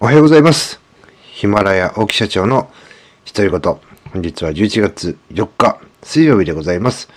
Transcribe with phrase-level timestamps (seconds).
[0.00, 0.80] おはようございます。
[1.32, 2.70] ヒマラヤ大木社長の
[3.34, 3.60] 独り言。
[4.12, 7.08] 本日は11月4日水曜日でございます。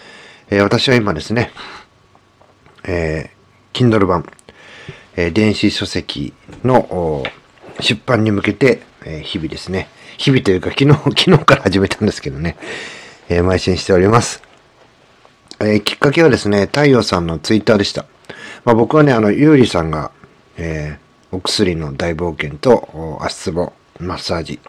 [0.50, 1.52] えー私は今ですね、
[2.84, 4.26] えー、Kindle 版、
[5.16, 6.34] えー電子書籍
[6.64, 7.24] の
[7.82, 9.88] 出版に向けて、えー日々ですね、
[10.18, 10.94] 日々というか昨日、
[11.24, 12.58] 昨日から始めたんですけどね、
[13.30, 14.42] えー邁進しております。
[15.60, 18.08] えーきっかけはですね、太陽さんのツイッターでした。
[18.66, 20.10] まあ、僕はね、あの、ゆうりさんが、
[20.58, 24.60] えーお薬の大冒険と足つぼマッサージ。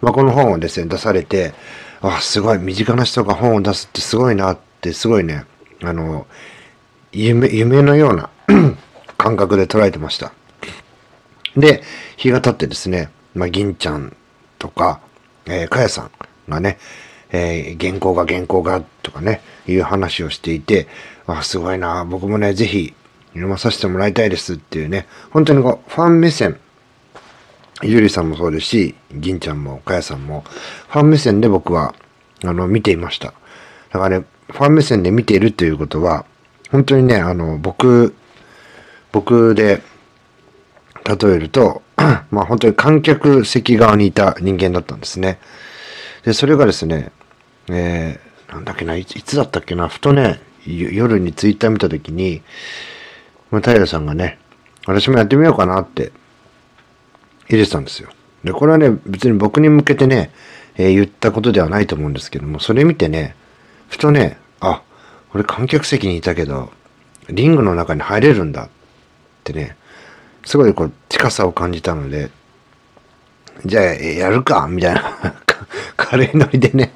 [0.00, 1.54] まあ、この本をですね、出されて、
[2.00, 5.44] あ、すごい、身近な人が本を出すってすごいなって、すごいね、
[5.82, 6.26] あの、
[7.12, 8.30] 夢、夢のような
[9.16, 10.32] 感覚で捉えてました。
[11.56, 11.82] で、
[12.16, 14.14] 日が経ってですね、まあ、銀ちゃん
[14.58, 15.00] とか、
[15.46, 16.10] えー、かやさん
[16.48, 16.78] がね、
[17.30, 20.88] えー原稿が原稿がとかね、いう話をしていて、
[21.26, 22.94] あ、すごいな、僕もね、ぜひ
[23.34, 26.58] 読まさせてもらいたいですっていうね、本当にこう、ファン目線、
[27.82, 30.44] ゆりさんもそうですし、銀ちゃんもかやさんも、
[30.88, 31.94] ファン目線で僕は、
[32.44, 33.34] あの、見ていました。
[33.92, 36.24] だからね、ファン目線で見ているということは、
[36.70, 38.14] 本当にね、あの、僕、
[39.12, 39.82] 僕で、
[41.04, 41.82] 例えると、
[42.30, 45.38] まあ本当に観客席側にいた人間だったんですね。
[46.24, 47.12] で、それがですね、
[47.68, 52.42] えー、なんだっけな、いつだったっけな、ふとね、夜にツイッター見たときに、
[53.60, 54.38] 平さんがね、
[54.86, 56.12] 私もやってみようかなって
[57.48, 58.10] 入れてたんですよ。
[58.44, 60.30] で、これはね、別に僕に向けてね、
[60.76, 63.34] えー言ったことではないと思うんですけども、それ見てね、
[63.88, 64.82] ふとね、あ、
[65.34, 66.72] 俺観客席にいたけど、
[67.28, 68.68] リングの中に入れるんだっ
[69.44, 69.76] てね、
[70.44, 72.30] すごいこう近さを感じたので、
[73.64, 75.00] じゃあやるかみたいな
[75.46, 75.66] か
[75.96, 76.92] 軽いノリでね、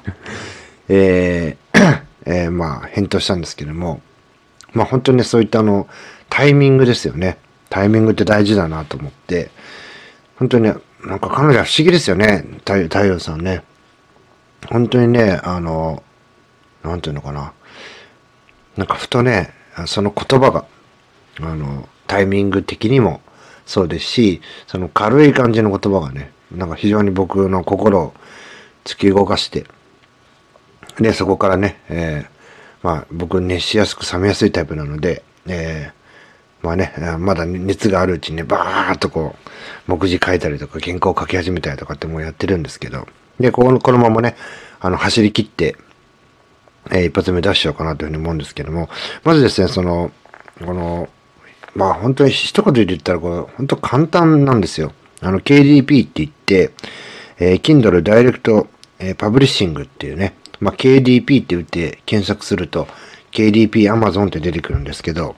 [0.87, 4.01] えーえーまあ返答したんですけども、
[4.73, 5.87] まあ本当にね、そういったあの、
[6.39, 7.37] タイミングですよね。
[7.69, 9.49] タイミングって大事だなと思って、
[10.37, 13.61] 本当にね、なんか彼女は不思議ですよね、太太陽さんね。
[14.69, 16.01] 本当にね、あの、
[16.81, 17.51] なんていうのかな。
[18.77, 19.53] なんかふとね、
[19.85, 20.63] その言葉が、
[21.41, 23.19] あの、タイミング的にも
[23.65, 28.13] そうですし、その軽い感じの言葉がね、なんか非常に僕の心を
[28.85, 29.65] 突き動かして、
[31.01, 32.39] で、そこからね、えー
[32.81, 35.98] まあ僕熱しやすく冷めやすいタイプなので、えー
[36.61, 39.49] まあね、まだ熱があるうちにね、バーっとこう、
[39.91, 43.07] 目次書いたりとか、原稿を書き始めたりとかってもうやってるんですけど、
[43.39, 44.35] で、このこのままね、
[44.79, 45.75] あの、走り切って、
[46.91, 48.89] えー一発目出しちゃおうかなというふうに思うんですけども、
[49.23, 50.11] まずですね、その、
[50.59, 51.07] この、
[51.75, 54.91] まあ本当に一言で言ったら、これ、本当簡単なんですよ。
[55.21, 56.71] あの、KDP って言って、
[57.39, 58.67] えー Kindle Direct、
[58.99, 62.87] えー Publishing っていうね、まあ KDP って打って検索すると、
[63.31, 65.35] KDP Amazon って出てくるんですけど、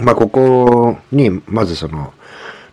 [0.00, 2.12] まあ、ここに、まずその、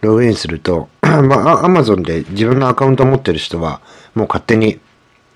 [0.02, 3.82] ログインすると、 まあ、アマゾンで自分のアカウントを持ってる人は、
[4.14, 4.80] もう勝手に、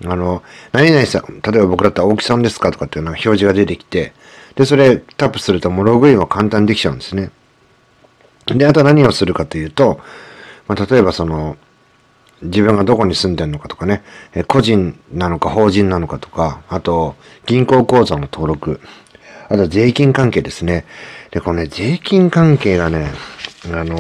[0.05, 4.13] あの、何々さん、例えば僕だったら大木さんですかとかっていうのが表示が出てきて、
[4.55, 7.31] で、それタップするともうログインは簡単にできちゃうんですね。
[8.47, 9.99] で、あと何をするかというと、
[10.67, 11.57] まあ、例えばその、
[12.41, 18.79] 自分がどこに住んでるのかとかね、え個人なのか法人なのかとか、あと、銀行口座の登録、
[19.49, 20.85] あと税金関係ですね。
[21.31, 23.11] で、このね、税金関係がね、
[23.65, 23.99] あの、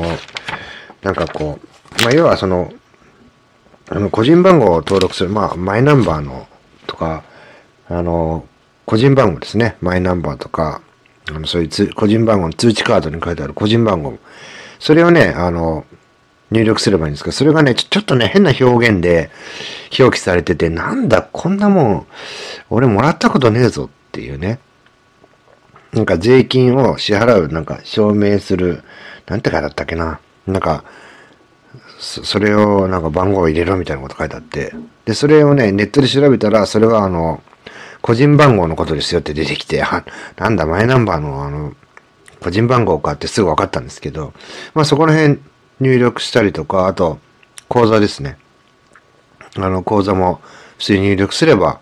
[1.01, 2.71] なんかこう、まあ、要はその、
[3.89, 6.47] あの、個人番号を登録する、まあ、マイナンバーの
[6.85, 7.23] とか、
[7.87, 8.45] あの、
[8.85, 9.77] 個人番号ですね。
[9.81, 10.81] マイナンバーとか、
[11.29, 14.17] あの、そういう個人番号の通知カードに書いてある個人番号。
[14.79, 15.85] それをね、あの、
[16.51, 19.29] 入力すればいいんですけど、それがね、ちょちょっとね、変な表現で
[19.99, 22.07] 表記されてて、なんだ、こんなもん、
[22.69, 24.59] 俺もらったことねえぞっていうね。
[25.93, 28.83] なんか税金を支払う、なんか証明する、
[29.27, 30.19] なんて書いてあったっけな。
[30.45, 30.83] なんか、
[31.99, 34.73] そそれをなんか番号を入れろみたいなこと書いてあって。
[35.05, 37.41] で、それをね、ネットで調べたら、それはあの、
[38.01, 40.05] 個人番号のことですよって出てきて、あ、
[40.37, 41.73] なんだ、マイナンバーのあの、
[42.39, 44.33] 個人番号かってすぐ分かったんですけど、
[44.73, 45.39] まあそこら辺
[45.81, 47.19] 入力したりとか、あと、
[47.67, 48.37] 口座ですね。
[49.57, 50.41] あの、口座も
[50.77, 51.81] 普通に入力すれば、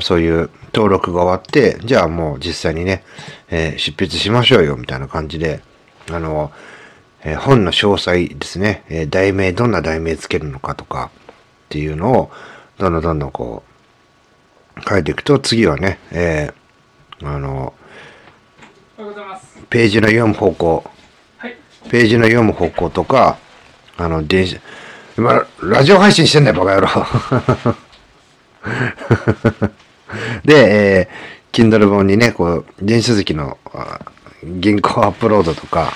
[0.00, 3.04] そういう登録が終わって、じゃあもう実際にね、
[3.50, 5.60] えー執筆しましょうよ、みたいな感じで、
[6.10, 6.50] あの、
[7.24, 11.34] えー本の詳細ですね、えー題名、どんな題名つけるのかとかっ
[11.68, 12.30] ていうのを、
[12.78, 13.62] どんどんどんどんこ
[14.76, 17.74] う、書いていくと、次はね、えーあの。
[19.68, 20.84] ページの読む方向、
[21.38, 21.56] はい。
[21.90, 23.38] ページの読む方向とか、
[23.96, 24.58] あの、電子、
[25.18, 26.80] 今、ラジオ配信してんだよ、バカ野
[27.74, 27.76] 郎。
[30.44, 34.00] で、えー、Kindle 本にね、こう、電子書籍のあ
[34.62, 35.92] 原稿アップロードとか、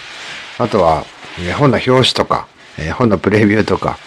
[0.59, 1.05] あとは、
[1.39, 2.47] ね本の表紙とか、
[2.79, 3.99] えー本のプレビューとか、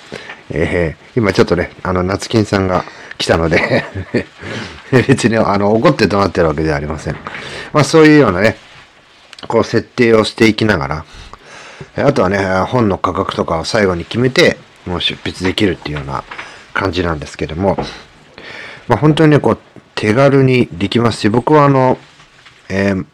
[0.50, 2.86] えー今ちょっとね、あの、夏金さんが
[3.18, 3.84] 来たので、
[4.92, 7.18] 別にあの、怒って怒鳴ってるわけではありません。
[7.74, 8.58] まあそういうようなね、
[9.48, 11.06] こう設定をしていきながら、
[11.98, 16.24] あとはね、本の価格とかを最後に決めて、もう執筆できるっていうような
[16.74, 17.78] 感じなんですけども、
[18.90, 19.60] まあ本当にね、こう、
[19.96, 21.98] 手軽にできますし、僕はあの、
[22.68, 23.06] えー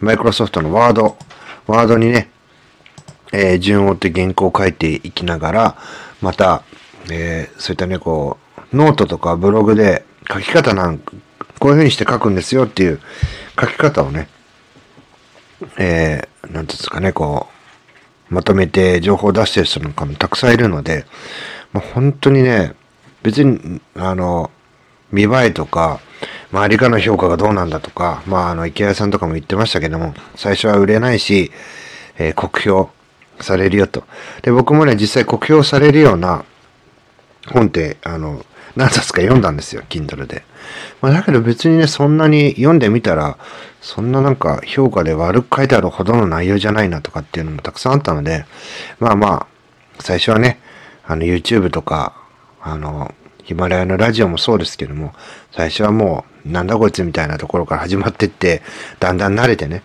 [0.00, 1.16] マイクロソフトのワード、
[1.66, 2.30] ワードにね、
[3.32, 5.76] えー順を追って原稿を書いていきながら、
[6.20, 6.62] また、
[7.10, 8.38] えーそういったね、こ
[8.72, 11.12] う、ノートとかブログで書き方なんか
[11.58, 13.00] こういう風にして書くんですよっていう
[13.60, 14.28] 書き方をね、
[15.78, 17.48] えー、なんていうんですかね、こ
[18.30, 21.04] う、まとめて情報を出してる人なんかもたくさんいるので、
[21.72, 22.74] もう本当にね、
[23.22, 24.50] 別に、あの、
[25.12, 26.00] 見栄えとか、
[26.52, 31.50] 周りからの評価がどうなんだとか、まあ、あの、池谷さんとかも言ってましたけども、最初は売れないし、
[32.18, 32.90] えー酷評
[33.40, 34.04] されるよと。
[34.42, 36.44] で、僕もね、実際酷評されるような
[37.52, 38.44] 本って、あの、
[38.76, 40.44] 何冊か読んだんですよ、Kindle で。
[41.00, 43.38] まあ、だけど別にね、そんなに読んでみたら、
[43.80, 48.44] そんななんか評価で悪く書いてあるほどの内容じゃないなとかっていうのもたくさんあったので、
[48.98, 49.46] まあまあ、
[50.00, 50.60] 最初はね、
[51.04, 52.16] あの YouTube とか、
[52.60, 53.14] あの、
[53.48, 55.14] ヒマラヤのラジオもそうですけども、
[55.52, 58.60] 最初はもう、なんだこいつみたいなところから始まってって、
[59.00, 59.82] だんだん慣れてね、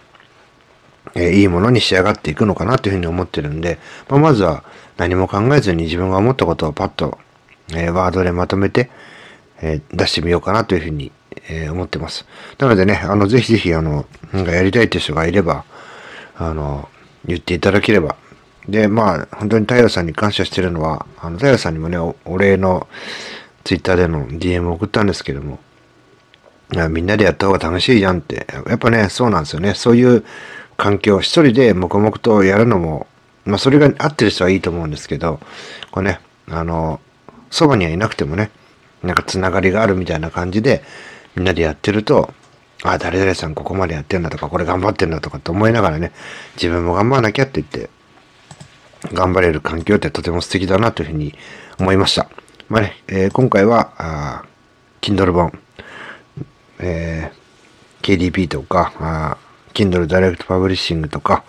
[1.15, 3.79] えーいいものに仕上がっていくのかなというふうに思ってるんで、
[4.09, 4.65] まあ、まずは
[4.97, 7.17] 何も考えずに自分が思ったことをパッと、
[7.69, 8.89] えーワードでまとめて、
[9.61, 11.13] えー出してみようかなというふうに、
[11.47, 12.25] え思ってます。
[12.57, 15.63] なのでね、あの、ぜひぜひ、あの、なんかやりたいっていう人がいれば、
[16.35, 16.89] あの、
[17.23, 18.17] 言っていただければ。
[18.67, 22.87] で、まあ、本当に太陽さんに感謝してるのは、あの、太陽さんにもね、お礼の
[23.63, 25.59] ツイッターでの DM を送ったんですけども、
[26.89, 28.47] みんなでやった方が楽しいじゃんって。
[28.67, 29.73] やっぱね、そうなんですよね。
[29.73, 30.23] そういう
[30.77, 33.07] 環境、一人で黙々とやるのも、
[33.45, 35.39] まあそれが合ってる人はいいと思うんですけど、
[35.91, 36.19] これね、
[36.49, 36.99] あの、
[37.51, 38.49] そばにはいなくてもね、
[39.03, 40.83] なんかつながりがあるみたいな感じで、
[41.35, 42.33] みんなでやってると、
[42.83, 46.11] あ、誰々さんここまでやってんだとか、これ頑張ってんだとかって思いながらね、
[46.55, 47.89] 自分も頑張らなきゃって言って、
[49.13, 51.35] 頑張れる環境ってとても素敵だなというふうに
[51.79, 52.29] 思いました。
[52.73, 54.43] まあね、えー今回は、
[54.99, 55.59] Kindle 本、
[56.79, 59.37] えー KDP とか、
[59.75, 61.43] Kindle Direct Publishing とか、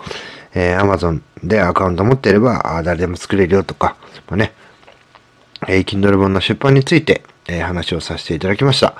[0.55, 3.97] えー Amazon でアカウント持っていれば、誰でも作れるよとか、
[4.29, 4.53] まあね、
[5.67, 8.95] えー Kindle 本の出版について、えー話をさせていただきました。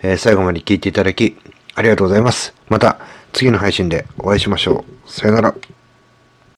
[0.00, 1.36] えー最後まで聞いていただき、
[1.74, 2.54] ありがとうございます。
[2.68, 3.00] また
[3.32, 5.10] 次の配信でお会いしましょう。
[5.10, 5.54] さよなら。